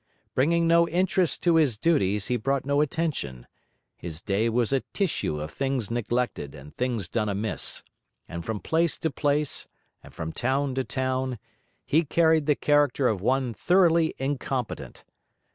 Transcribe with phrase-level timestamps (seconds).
[0.33, 3.45] Bringing no interest to his duties, he brought no attention;
[3.95, 7.83] his day was a tissue of things neglected and things done amiss;
[8.27, 9.67] and from place to place
[10.01, 11.37] and from town to town,
[11.85, 15.03] he carried the character of one thoroughly incompetent.